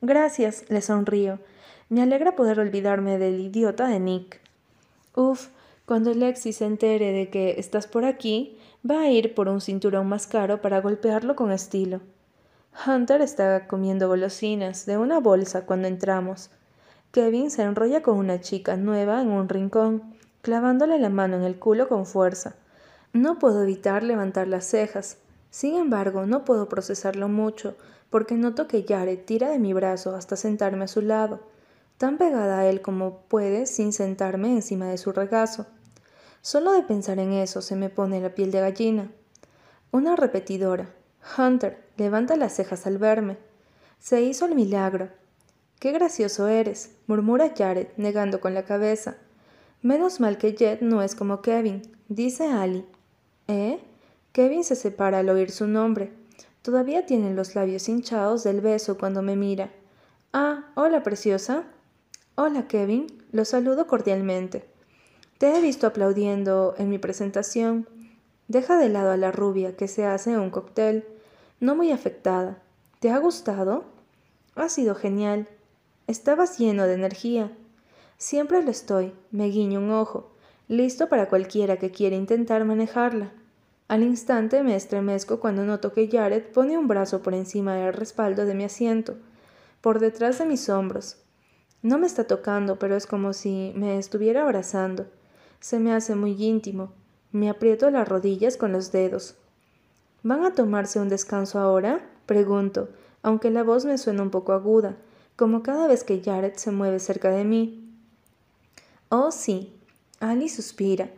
[0.00, 1.40] Gracias, le sonrío.
[1.88, 4.40] Me alegra poder olvidarme del idiota de Nick.
[5.16, 5.48] Uf,
[5.86, 8.57] Cuando Lexi se entere de que estás por aquí,
[8.88, 12.00] va a ir por un cinturón más caro para golpearlo con estilo.
[12.86, 16.50] Hunter está comiendo golosinas de una bolsa cuando entramos.
[17.10, 21.58] Kevin se enrolla con una chica nueva en un rincón, clavándole la mano en el
[21.58, 22.54] culo con fuerza.
[23.12, 25.18] No puedo evitar levantar las cejas.
[25.50, 27.74] Sin embargo, no puedo procesarlo mucho,
[28.10, 31.40] porque noto que Jared tira de mi brazo hasta sentarme a su lado,
[31.96, 35.66] tan pegada a él como puede sin sentarme encima de su regazo.
[36.42, 39.10] Solo de pensar en eso se me pone la piel de gallina.
[39.90, 40.94] Una repetidora.
[41.36, 43.36] Hunter levanta las cejas al verme.
[43.98, 45.08] Se hizo el milagro.
[45.78, 49.16] Qué gracioso eres, murmura Jared, negando con la cabeza.
[49.82, 52.84] Menos mal que Jet no es como Kevin, dice Ali.
[53.46, 53.80] ¿Eh?
[54.32, 56.12] Kevin se separa al oír su nombre.
[56.62, 59.70] Todavía tiene los labios hinchados del beso cuando me mira.
[60.32, 61.64] Ah, hola, preciosa.
[62.34, 63.06] Hola, Kevin.
[63.32, 64.67] Lo saludo cordialmente.
[65.38, 67.88] Te he visto aplaudiendo en mi presentación.
[68.48, 71.06] Deja de lado a la rubia que se hace un cóctel,
[71.60, 72.58] no muy afectada.
[72.98, 73.84] ¿Te ha gustado?
[74.56, 75.46] Ha sido genial.
[76.08, 77.52] Estabas lleno de energía.
[78.16, 80.32] Siempre lo estoy, me guiño un ojo,
[80.66, 83.30] listo para cualquiera que quiera intentar manejarla.
[83.86, 88.44] Al instante me estremezco cuando noto que Jared pone un brazo por encima del respaldo
[88.44, 89.14] de mi asiento,
[89.80, 91.18] por detrás de mis hombros.
[91.80, 95.06] No me está tocando, pero es como si me estuviera abrazando.
[95.60, 96.92] Se me hace muy íntimo.
[97.32, 99.36] Me aprieto las rodillas con los dedos.
[100.22, 102.08] ¿Van a tomarse un descanso ahora?
[102.26, 102.88] Pregunto,
[103.22, 104.96] aunque la voz me suena un poco aguda,
[105.36, 107.92] como cada vez que Jared se mueve cerca de mí.
[109.08, 109.74] Oh, sí.
[110.20, 111.10] Ali suspira.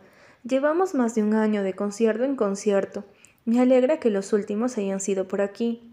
[0.43, 3.03] Llevamos más de un año de concierto en concierto.
[3.45, 5.91] Me alegra que los últimos hayan sido por aquí.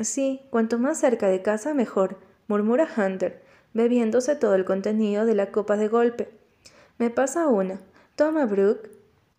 [0.00, 2.18] Sí, cuanto más cerca de casa mejor,
[2.48, 3.42] murmura Hunter,
[3.74, 6.41] bebiéndose todo el contenido de la copa de golpe.
[7.02, 7.80] Me pasa una.
[8.14, 8.88] Toma, Brooke.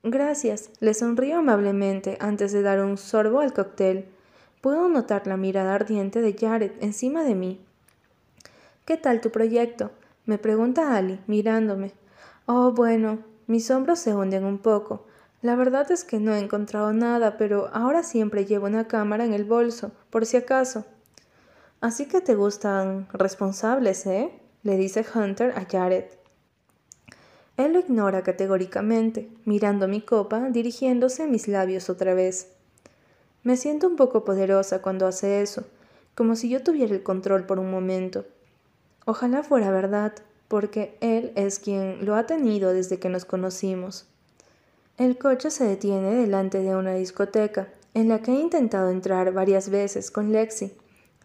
[0.03, 0.69] Gracias.
[0.81, 4.05] Le sonrío amablemente antes de dar un sorbo al cóctel.
[4.59, 7.61] Puedo notar la mirada ardiente de Jared encima de mí.
[8.83, 9.91] ¿Qué tal tu proyecto?
[10.25, 11.93] me pregunta Ali, mirándome.
[12.47, 15.05] Oh, bueno, mis hombros se hunden un poco.
[15.41, 19.33] La verdad es que no he encontrado nada, pero ahora siempre llevo una cámara en
[19.33, 20.83] el bolso, por si acaso.
[21.79, 24.37] Así que te gustan responsables, ¿eh?
[24.63, 26.22] le dice Hunter a Jared.
[27.57, 32.47] Él lo ignora categóricamente, mirando mi copa, dirigiéndose a mis labios otra vez.
[33.43, 35.63] Me siento un poco poderosa cuando hace eso,
[36.15, 38.25] como si yo tuviera el control por un momento.
[39.05, 40.13] Ojalá fuera verdad,
[40.47, 44.07] porque él es quien lo ha tenido desde que nos conocimos.
[44.97, 49.69] El coche se detiene delante de una discoteca, en la que he intentado entrar varias
[49.69, 50.71] veces con Lexi.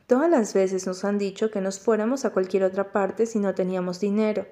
[0.06, 3.54] Todas las veces nos han dicho que nos fuéramos a cualquier otra parte si no
[3.54, 4.46] teníamos dinero.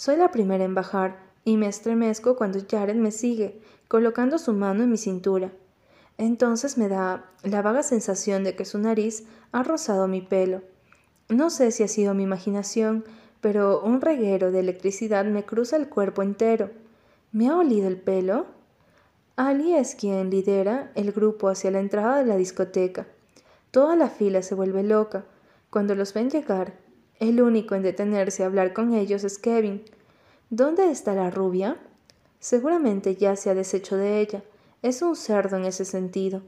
[0.00, 4.82] Soy la primera en bajar y me estremezco cuando Jared me sigue, colocando su mano
[4.82, 5.52] en mi cintura.
[6.16, 10.62] Entonces me da la vaga sensación de que su nariz ha rozado mi pelo.
[11.28, 13.04] No sé si ha sido mi imaginación,
[13.42, 16.70] pero un reguero de electricidad me cruza el cuerpo entero.
[17.30, 18.46] ¿Me ha olido el pelo?
[19.36, 23.06] Ali es quien lidera el grupo hacia la entrada de la discoteca.
[23.70, 25.26] Toda la fila se vuelve loca.
[25.68, 26.72] Cuando los ven llegar,
[27.20, 29.82] el único en detenerse a hablar con ellos es Kevin.
[30.48, 31.76] ¿Dónde está la rubia?
[32.40, 34.42] Seguramente ya se ha deshecho de ella.
[34.82, 36.40] Es un cerdo en ese sentido.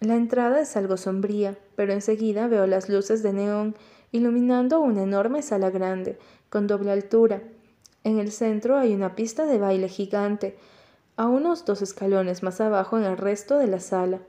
[0.00, 3.74] La entrada es algo sombría, pero enseguida veo las luces de neón
[4.12, 6.18] iluminando una enorme sala grande,
[6.50, 7.42] con doble altura.
[8.04, 10.56] En el centro hay una pista de baile gigante,
[11.16, 14.20] a unos dos escalones más abajo en el resto de la sala.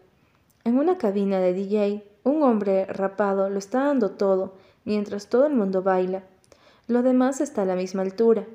[0.63, 4.53] En una cabina de DJ, un hombre rapado lo está dando todo,
[4.85, 6.23] mientras todo el mundo baila.
[6.87, 8.45] Lo demás está a la misma altura.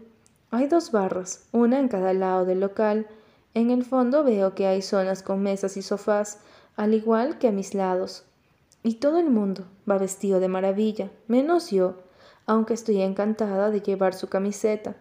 [0.50, 3.06] Hay dos barras, una en cada lado del local.
[3.52, 6.38] En el fondo veo que hay zonas con mesas y sofás,
[6.76, 8.24] al igual que a mis lados.
[8.82, 11.96] Y todo el mundo va vestido de maravilla, menos yo,
[12.46, 14.96] aunque estoy encantada de llevar su camiseta.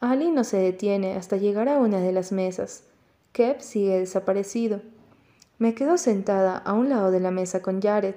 [0.00, 2.84] Ali no se detiene hasta llegar a una de las mesas.
[3.32, 4.80] Kep sigue desaparecido.
[5.58, 8.14] Me quedo sentada a un lado de la mesa con Jared.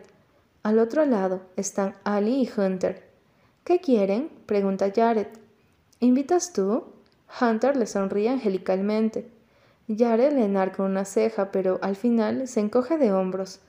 [0.64, 3.10] Al otro lado están Ali y Hunter.
[3.64, 4.30] ¿Qué quieren?
[4.46, 5.28] pregunta Jared.
[6.00, 6.84] ¿Invitas tú?
[7.40, 9.30] Hunter le sonríe angelicalmente.
[9.88, 13.60] Jared le enarca una ceja, pero al final se encoge de hombros.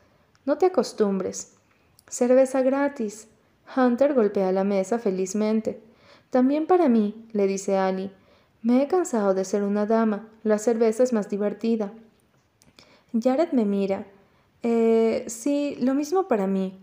[0.44, 1.55] No te acostumbres.
[2.09, 3.28] Cerveza gratis.
[3.74, 5.81] Hunter golpea la mesa felizmente.
[6.31, 8.11] También para mí, le dice Ali.
[8.61, 10.28] Me he cansado de ser una dama.
[10.42, 11.92] La cerveza es más divertida.
[13.18, 14.07] Jared me mira.
[14.62, 16.79] Eh, sí, lo mismo para mí.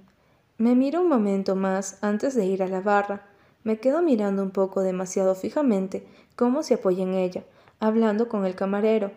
[0.58, 3.26] Me miro un momento más antes de ir a la barra.
[3.64, 7.44] Me quedo mirando un poco demasiado fijamente, como si apoya en ella,
[7.80, 9.12] hablando con el camarero.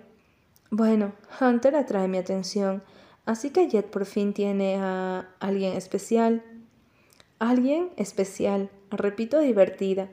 [0.70, 2.82] Bueno, Hunter atrae mi atención,
[3.26, 6.42] así que Jet por fin tiene a alguien especial.
[7.38, 10.08] Alguien especial, repito divertida.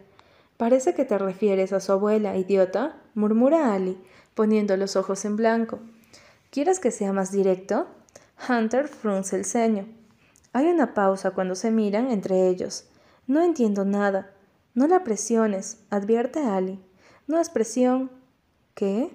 [0.57, 3.97] Parece que te refieres a su abuela, idiota, murmura Ali,
[4.33, 5.79] poniendo los ojos en blanco.
[6.49, 7.87] ¿Quieres que sea más directo?
[8.47, 9.87] Hunter frunce el ceño.
[10.53, 12.87] Hay una pausa cuando se miran entre ellos.
[13.27, 14.31] No entiendo nada.
[14.73, 16.79] No la presiones, advierte Ali.
[17.27, 18.09] No es presión.
[18.73, 19.11] ¿Qué?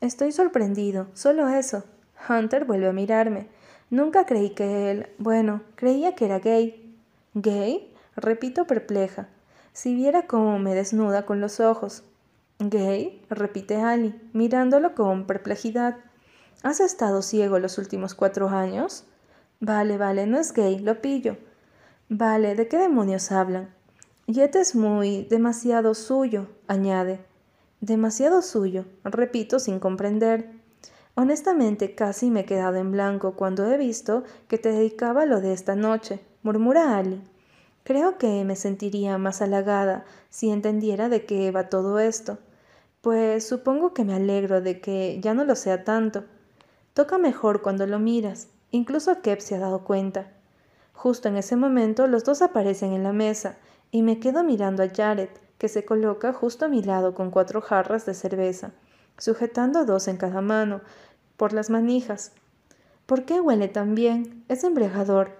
[0.00, 1.84] Estoy sorprendido, solo eso.
[2.28, 3.48] Hunter vuelve a mirarme.
[3.90, 5.08] Nunca creí que él.
[5.18, 6.96] Bueno, creía que era gay.
[7.34, 7.92] ¿Gay?
[8.14, 9.28] Repito perpleja.
[9.72, 12.04] Si viera cómo me desnuda con los ojos.
[12.58, 13.22] ¿Gay?
[13.28, 15.96] repite Ali, mirándolo con perplejidad.
[16.66, 19.04] ¿Has estado ciego los últimos cuatro años?
[19.60, 21.36] Vale, vale, no es gay, lo pillo.
[22.08, 23.72] Vale, ¿de qué demonios hablan?
[24.26, 27.20] Jet es muy demasiado suyo, añade.
[27.80, 30.50] Demasiado suyo, repito sin comprender.
[31.14, 35.52] Honestamente, casi me he quedado en blanco cuando he visto que te dedicaba lo de
[35.52, 37.22] esta noche, murmura Ali.
[37.84, 42.38] Creo que me sentiría más halagada si entendiera de qué va todo esto,
[43.02, 46.24] pues supongo que me alegro de que ya no lo sea tanto.
[46.96, 48.48] Toca mejor cuando lo miras.
[48.70, 50.32] Incluso Kep se ha dado cuenta.
[50.94, 53.58] Justo en ese momento los dos aparecen en la mesa
[53.90, 55.28] y me quedo mirando a Jared,
[55.58, 58.70] que se coloca justo a mi lado con cuatro jarras de cerveza,
[59.18, 60.80] sujetando dos en cada mano,
[61.36, 62.32] por las manijas.
[63.04, 64.46] ¿Por qué huele tan bien?
[64.48, 65.32] Es embriagador.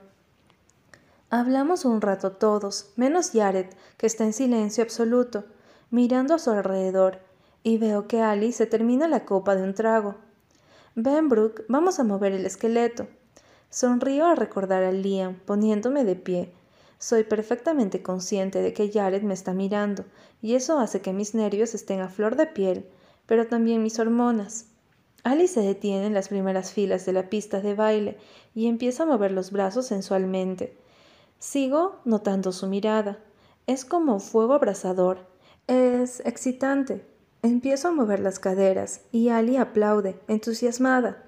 [1.31, 5.47] Hablamos un rato todos, menos Jared, que está en silencio absoluto,
[5.90, 7.21] mirando a su alrededor,
[7.62, 10.26] y veo que Ali se termina la copa de un trago.
[10.99, 11.29] Ven,
[11.69, 13.07] vamos a mover el esqueleto.
[13.69, 16.55] Sonrío al recordar a Liam, poniéndome de pie.
[16.99, 20.07] Soy perfectamente consciente de que Jared me está mirando,
[20.41, 22.87] y eso hace que mis nervios estén a flor de piel,
[23.27, 24.69] pero también mis hormonas.
[25.23, 28.17] Ali se detiene en las primeras filas de la pista de baile
[28.55, 30.79] y empieza a mover los brazos sensualmente.
[31.39, 33.19] Sigo notando su mirada.
[33.67, 35.27] Es como fuego abrasador.
[35.67, 37.05] Es excitante,
[37.47, 41.23] Empiezo a mover las caderas y Ali aplaude, entusiasmada.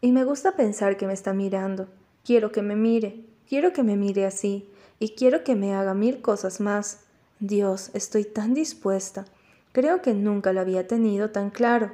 [0.00, 1.88] Y me gusta pensar que me está mirando.
[2.24, 6.22] Quiero que me mire, quiero que me mire así, y quiero que me haga mil
[6.22, 7.00] cosas más.
[7.40, 9.24] Dios, estoy tan dispuesta.
[9.72, 11.90] Creo que nunca lo había tenido tan claro.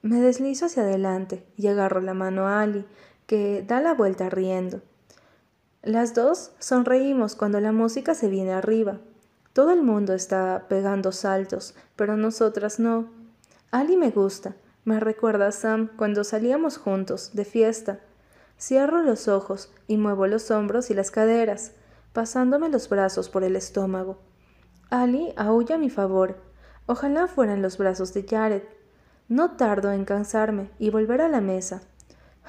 [0.00, 2.86] Me deslizo hacia adelante y agarro la mano a Ali,
[3.26, 4.80] que da la vuelta riendo.
[5.82, 9.00] Las dos sonreímos cuando la música se viene arriba,
[9.54, 13.08] todo el mundo está pegando saltos, pero nosotras no.
[13.70, 14.56] Ali me gusta.
[14.84, 18.00] Me recuerda a Sam cuando salíamos juntos, de fiesta.
[18.60, 21.70] Cierro los ojos y muevo los hombros y las caderas,
[22.12, 24.18] pasándome los brazos por el estómago.
[24.90, 26.36] Ali aúlla a mi favor.
[26.86, 28.64] Ojalá fueran los brazos de Jared.
[29.28, 31.80] No tardo en cansarme y volver a la mesa.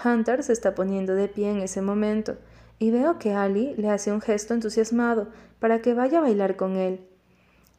[0.03, 2.35] Hunter se está poniendo de pie en ese momento
[2.79, 5.27] y veo que Ali le hace un gesto entusiasmado
[5.65, 6.99] para que vaya a bailar con él.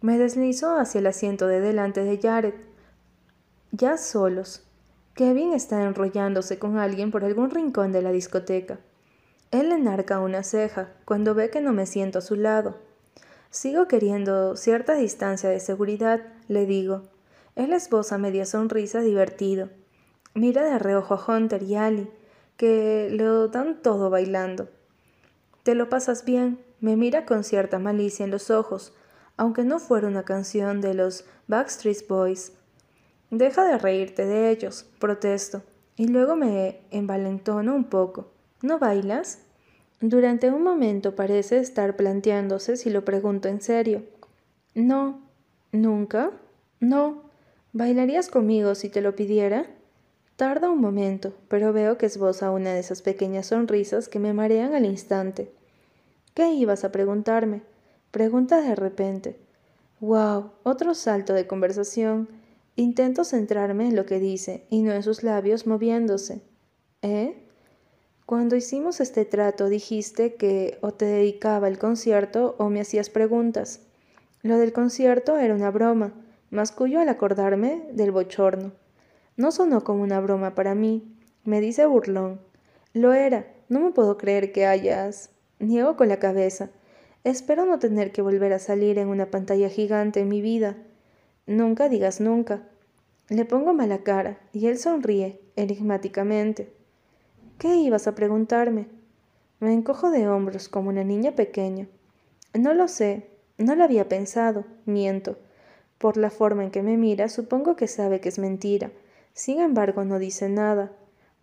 [0.00, 2.54] Me deslizo hacia el asiento de delante de Jared.
[3.70, 4.64] Ya solos.
[5.14, 8.80] Kevin está enrollándose con alguien por algún rincón de la discoteca.
[9.52, 12.76] Él enarca una ceja cuando ve que no me siento a su lado.
[13.50, 17.02] Sigo queriendo cierta distancia de seguridad, le digo.
[17.54, 19.68] Él esboza media sonrisa divertido.
[20.34, 22.10] Mira de reojo a Hunter y Ali,
[22.56, 24.70] que lo dan todo bailando.
[25.62, 28.94] Te lo pasas bien, me mira con cierta malicia en los ojos,
[29.36, 32.52] aunque no fuera una canción de los Backstreet Boys.
[33.32, 35.64] Deja de reírte de ellos, protesto,
[35.96, 38.30] y luego me envalentono un poco.
[38.62, 39.40] ¿No bailas?
[40.00, 44.04] Durante un momento parece estar planteándose si lo pregunto en serio.
[44.76, 45.26] No.
[45.72, 46.30] ¿Nunca?
[46.78, 47.24] No.
[47.72, 49.66] ¿Bailarías conmigo si te lo pidiera?
[50.36, 54.72] Tarda un momento, pero veo que esboza una de esas pequeñas sonrisas que me marean
[54.72, 55.55] al instante.
[56.36, 57.62] ¿Qué ibas a preguntarme?
[58.10, 59.38] Pregunta de repente.
[60.00, 60.50] ¡Wow!
[60.64, 62.28] Otro salto de conversación.
[62.74, 66.42] Intento centrarme en lo que dice y no en sus labios moviéndose.
[67.00, 67.42] ¿Eh?
[68.26, 73.80] Cuando hicimos este trato dijiste que o te dedicaba el concierto o me hacías preguntas.
[74.42, 76.12] Lo del concierto era una broma,
[76.50, 78.72] mascullo al acordarme del bochorno.
[79.38, 82.42] No sonó como una broma para mí, me dice burlón.
[82.92, 85.30] Lo era, no me puedo creer que hayas.
[85.58, 86.70] Niego con la cabeza.
[87.24, 90.76] Espero no tener que volver a salir en una pantalla gigante en mi vida.
[91.46, 92.62] Nunca digas nunca.
[93.28, 96.72] Le pongo mala cara y él sonríe, enigmáticamente.
[97.58, 98.86] ¿Qué ibas a preguntarme?
[99.58, 101.88] Me encojo de hombros como una niña pequeña.
[102.52, 105.38] No lo sé, no lo había pensado, miento.
[105.98, 108.92] Por la forma en que me mira, supongo que sabe que es mentira.
[109.32, 110.92] Sin embargo, no dice nada.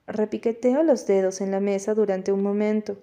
[0.05, 2.97] Repiqueteo los dedos en la mesa durante un momento.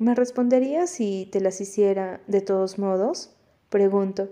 [0.00, 3.36] ¿Me responderías si te las hiciera de todos modos?
[3.68, 4.30] Pregunto.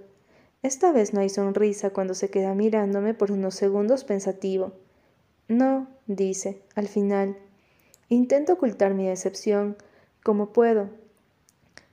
[0.62, 4.72] Esta vez no hay sonrisa cuando se queda mirándome por unos segundos pensativo.
[5.46, 7.36] No, dice, al final.
[8.08, 9.76] Intento ocultar mi decepción,
[10.22, 10.88] como puedo.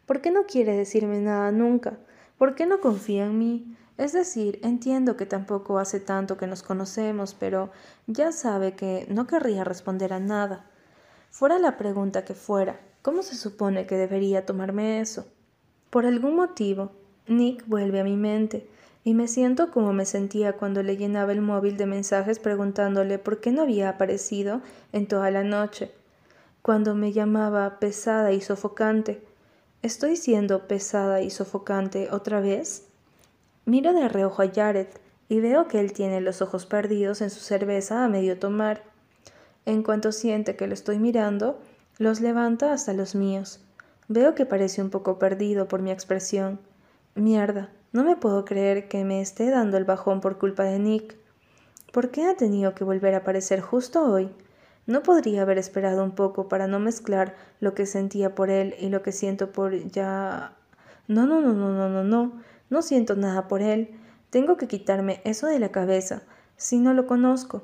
[0.05, 1.97] ¿Por qué no quiere decirme nada nunca?
[2.37, 3.75] ¿Por qué no confía en mí?
[3.97, 7.71] Es decir, entiendo que tampoco hace tanto que nos conocemos, pero
[8.07, 10.65] ya sabe que no querría responder a nada.
[11.29, 15.27] Fuera la pregunta que fuera, ¿cómo se supone que debería tomarme eso?
[15.91, 16.89] Por algún motivo,
[17.27, 18.67] Nick vuelve a mi mente
[19.03, 23.41] y me siento como me sentía cuando le llenaba el móvil de mensajes preguntándole por
[23.41, 25.91] qué no había aparecido en toda la noche,
[26.63, 29.21] cuando me llamaba pesada y sofocante.
[29.83, 32.87] ¿Estoy siendo pesada y sofocante otra vez?
[33.65, 34.87] Miro de reojo a Jared
[35.29, 38.81] y veo que él tiene los ojos perdidos en su cerveza a medio tomar.
[39.67, 41.59] En cuanto siente que lo estoy mirando,
[41.97, 43.61] los levanta hasta los míos.
[44.07, 46.59] Veo que parece un poco perdido por mi expresión.
[47.15, 51.15] Mierda, no me puedo creer que me esté dando el bajón por culpa de Nick.
[51.93, 54.29] ¿Por qué ha tenido que volver a aparecer justo hoy?
[54.85, 58.89] ¿No podría haber esperado un poco para no mezclar lo que sentía por él y
[58.89, 60.53] lo que siento por ya...
[61.07, 62.41] No, no, no, no, no, no, no.
[62.69, 63.97] No siento nada por él.
[64.29, 66.23] Tengo que quitarme eso de la cabeza,
[66.57, 67.63] si no lo conozco.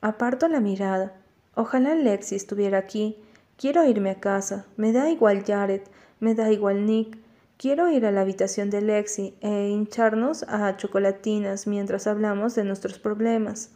[0.00, 1.17] Aparto la mirada.
[1.58, 3.16] Ojalá Lexi estuviera aquí.
[3.56, 4.66] Quiero irme a casa.
[4.76, 5.80] Me da igual Jared,
[6.20, 7.18] me da igual Nick.
[7.56, 13.00] Quiero ir a la habitación de Lexi e hincharnos a chocolatinas mientras hablamos de nuestros
[13.00, 13.72] problemas.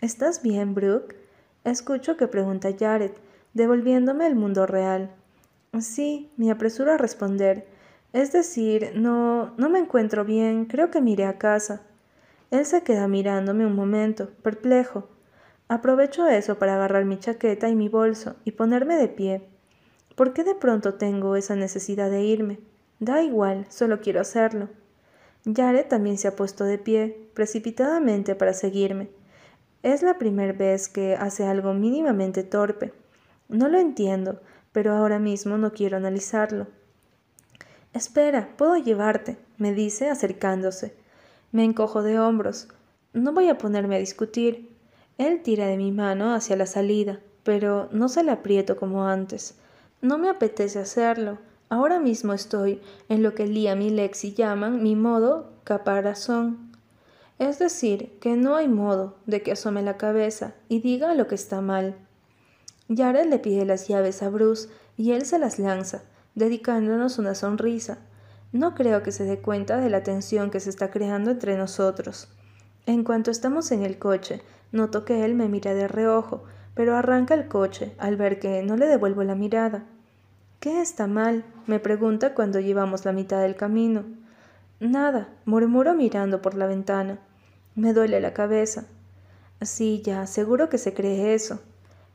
[0.00, 1.16] ¿Estás bien, Brooke?
[1.64, 3.12] Escucho que pregunta Jared,
[3.52, 5.10] devolviéndome el mundo real.
[5.78, 7.66] Sí, me apresuro a responder.
[8.14, 11.82] Es decir, no, no me encuentro bien, creo que miré a casa.
[12.50, 15.10] Él se queda mirándome un momento, perplejo.
[15.68, 19.48] Aprovecho eso para agarrar mi chaqueta y mi bolso y ponerme de pie.
[20.14, 22.60] ¿Por qué de pronto tengo esa necesidad de irme?
[23.00, 24.68] Da igual, solo quiero hacerlo.
[25.44, 29.10] Jared también se ha puesto de pie, precipitadamente para seguirme.
[29.82, 32.92] Es la primera vez que hace algo mínimamente torpe.
[33.48, 34.40] No lo entiendo,
[34.72, 36.66] pero ahora mismo no quiero analizarlo.
[37.92, 40.94] Espera, puedo llevarte, me dice acercándose.
[41.52, 42.68] Me encojo de hombros.
[43.12, 44.75] No voy a ponerme a discutir.
[45.18, 49.54] Él tira de mi mano hacia la salida, pero no se la aprieto como antes.
[50.02, 51.38] No me apetece hacerlo.
[51.68, 56.72] Ahora mismo estoy en lo que Liam y Lexi llaman mi modo caparazón.
[57.38, 61.34] Es decir, que no hay modo de que asome la cabeza y diga lo que
[61.34, 61.96] está mal.
[62.94, 66.02] Jared le pide las llaves a Bruce y él se las lanza,
[66.34, 67.98] dedicándonos una sonrisa.
[68.52, 72.28] No creo que se dé cuenta de la tensión que se está creando entre nosotros.
[72.86, 74.40] En cuanto estamos en el coche,
[74.72, 78.76] noto que él me mira de reojo, pero arranca el coche al ver que no
[78.76, 79.84] le devuelvo la mirada.
[80.60, 81.44] ¿Qué está mal?
[81.66, 84.04] me pregunta cuando llevamos la mitad del camino.
[84.80, 87.18] Nada, murmuro mirando por la ventana.
[87.74, 88.84] Me duele la cabeza.
[89.62, 91.60] Sí, ya, seguro que se cree eso.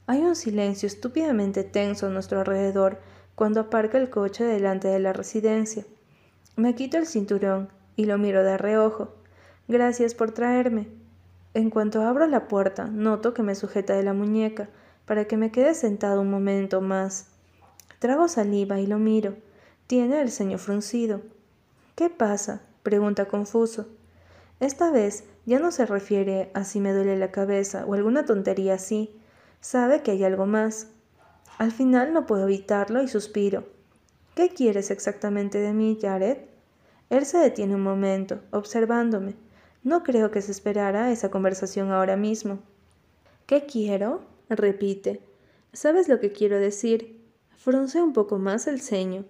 [0.05, 2.99] Hay un silencio estúpidamente tenso a nuestro alrededor
[3.35, 5.85] cuando aparca el coche delante de la residencia.
[6.55, 9.15] Me quito el cinturón y lo miro de reojo.
[9.67, 11.00] Gracias por traerme.
[11.53, 14.69] En cuanto abro la puerta, noto que me sujeta de la muñeca
[15.05, 17.27] para que me quede sentado un momento más.
[17.99, 19.35] Trago saliva y lo miro.
[19.87, 21.21] Tiene el ceño fruncido.
[21.95, 22.61] ¿Qué pasa?
[22.83, 23.87] pregunta confuso.
[24.61, 28.75] Esta vez ya no se refiere a si me duele la cabeza o alguna tontería
[28.75, 29.19] así.
[29.59, 30.87] Sabe que hay algo más.
[31.57, 33.65] Al final no puedo evitarlo y suspiro.
[34.35, 36.37] ¿Qué quieres exactamente de mí, Jared?
[37.09, 39.35] Él se detiene un momento, observándome.
[39.83, 42.59] No creo que se esperara esa conversación ahora mismo.
[43.47, 44.21] ¿Qué quiero?
[44.49, 45.21] repite.
[45.73, 47.21] ¿Sabes lo que quiero decir?
[47.57, 49.25] Frunce un poco más el ceño.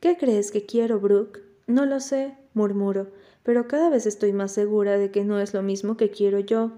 [0.00, 1.40] ¿Qué crees que quiero, Brooke?
[1.66, 3.08] No lo sé, murmuro,
[3.42, 6.72] pero cada vez estoy más segura de que no es lo mismo que quiero yo.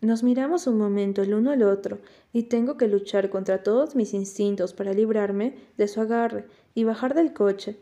[0.00, 1.98] Nos miramos un momento el uno al otro,
[2.32, 7.14] y tengo que luchar contra todos mis instintos para librarme de su agarre y bajar
[7.14, 7.78] del coche.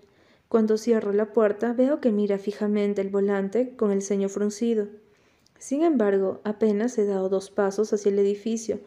[0.48, 4.88] Cuando cierro la puerta veo que mira fijamente el volante con el ceño fruncido.
[5.58, 8.80] Sin embargo, apenas he dado dos pasos hacia el edificio,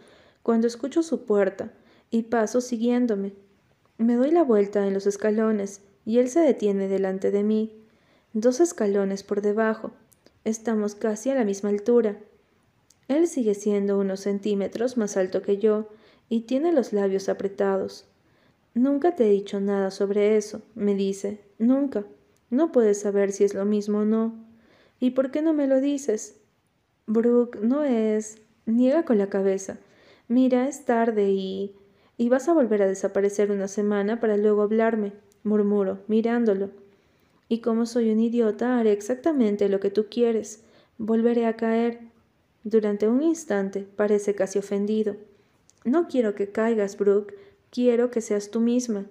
[0.43, 1.73] cuando escucho su puerta,
[2.09, 3.33] y paso siguiéndome.
[3.97, 7.83] Me doy la vuelta en los escalones y él se detiene delante de mí,
[8.33, 9.91] dos escalones por debajo.
[10.45, 12.19] Estamos casi a la misma altura.
[13.07, 15.89] Él sigue siendo unos centímetros más alto que yo
[16.29, 18.05] y tiene los labios apretados.
[18.77, 21.39] Nunca te he dicho nada sobre eso, me dice.
[21.57, 22.05] Nunca.
[22.51, 24.35] No puedes saber si es lo mismo o no.
[24.99, 26.39] ¿Y por qué no me lo dices?
[27.07, 28.37] Brooke, no es.
[28.67, 29.79] Niega con la cabeza.
[30.27, 31.75] Mira, es tarde y.
[32.17, 35.13] y vas a volver a desaparecer una semana para luego hablarme,
[35.43, 36.69] murmuro, mirándolo.
[37.49, 40.63] Y como soy un idiota, haré exactamente lo que tú quieres.
[40.99, 42.01] Volveré a caer.
[42.63, 45.15] Durante un instante parece casi ofendido.
[45.83, 47.33] No quiero que caigas, Brooke.
[47.69, 49.05] Quiero que seas tú misma.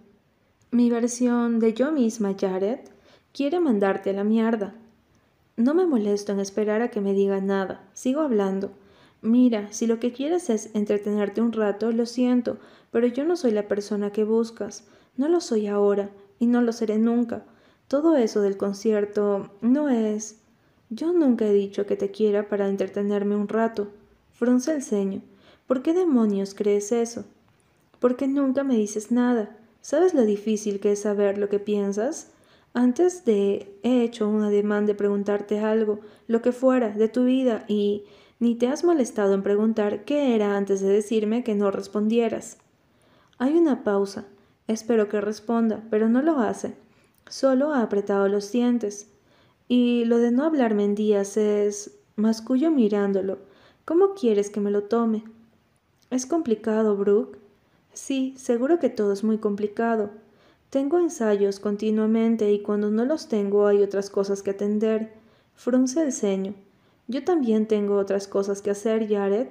[0.70, 2.80] Mi versión de yo misma, Jared,
[3.32, 4.74] quiere mandarte a la mierda.
[5.56, 7.88] No me molesto en esperar a que me diga nada.
[7.94, 8.72] Sigo hablando.
[9.22, 12.58] Mira, si lo que quieres es entretenerte un rato, lo siento,
[12.90, 14.84] pero yo no soy la persona que buscas.
[15.16, 17.44] No lo soy ahora, y no lo seré nunca.
[17.88, 20.40] Todo eso del concierto no es.
[20.90, 23.88] Yo nunca he dicho que te quiera para entretenerme un rato.
[24.32, 25.22] Frunce el ceño.
[25.66, 27.24] ¿Por qué demonios crees eso?
[28.00, 29.56] Porque nunca me dices nada.
[29.80, 32.32] ¿Sabes lo difícil que es saber lo que piensas?
[32.74, 37.64] Antes de he hecho un ademán de preguntarte algo, lo que fuera, de tu vida,
[37.68, 38.04] y
[38.38, 42.58] ni te has molestado en preguntar qué era antes de decirme que no respondieras.
[43.38, 44.26] Hay una pausa.
[44.66, 46.74] Espero que responda, pero no lo hace.
[47.28, 49.10] Solo ha apretado los dientes.
[49.68, 51.98] Y lo de no hablarme en días es.
[52.16, 53.38] mascullo mirándolo.
[53.84, 55.24] ¿Cómo quieres que me lo tome?
[56.10, 57.38] Es complicado, Brooke.
[57.96, 60.10] Sí, seguro que todo es muy complicado.
[60.68, 65.14] Tengo ensayos continuamente y cuando no los tengo hay otras cosas que atender.
[65.54, 66.52] Frunce el ceño.
[67.08, 69.46] Yo también tengo otras cosas que hacer, Jared.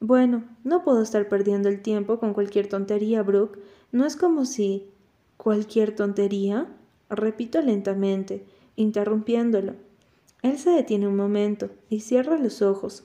[0.00, 3.60] Bueno, no puedo estar perdiendo el tiempo con cualquier tontería, Brooke.
[3.92, 4.90] No es como si.
[5.36, 6.66] ¿Cualquier tontería?
[7.08, 9.74] Repito lentamente, interrumpiéndolo.
[10.42, 13.04] Él se detiene un momento y cierra los ojos.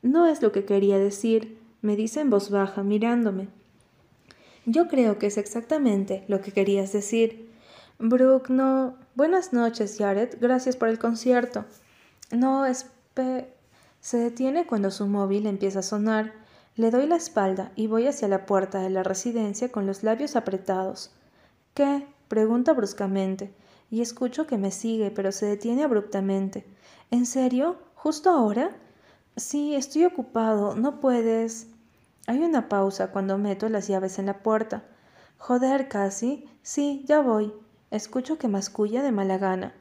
[0.00, 3.48] No es lo que quería decir, me dice en voz baja, mirándome.
[4.64, 7.50] Yo creo que es exactamente lo que querías decir.
[7.98, 8.96] Brooke, no.
[9.14, 10.36] Buenas noches, Jared.
[10.40, 11.64] Gracias por el concierto.
[12.30, 13.52] No, espe.
[14.00, 16.32] Se detiene cuando su móvil empieza a sonar.
[16.74, 20.36] Le doy la espalda y voy hacia la puerta de la residencia con los labios
[20.36, 21.12] apretados.
[21.74, 22.06] ¿Qué?
[22.28, 23.52] pregunta bruscamente,
[23.90, 26.64] y escucho que me sigue, pero se detiene abruptamente.
[27.10, 27.76] ¿En serio?
[27.94, 28.74] ¿Justo ahora?
[29.36, 30.74] Sí, estoy ocupado.
[30.74, 31.66] No puedes.
[32.26, 34.84] Hay una pausa cuando meto las llaves en la puerta.
[35.38, 36.48] Joder, casi.
[36.62, 37.52] Sí, ya voy.
[37.90, 39.74] Escucho que masculla de mala gana.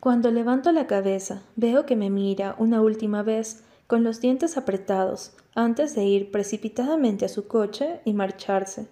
[0.00, 5.36] Cuando levanto la cabeza, veo que me mira una última vez, con los dientes apretados,
[5.54, 8.88] antes de ir precipitadamente a su coche y marcharse.